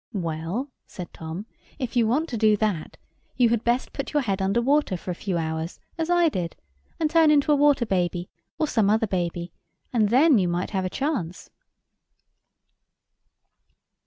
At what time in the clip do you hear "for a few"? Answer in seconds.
4.97-5.37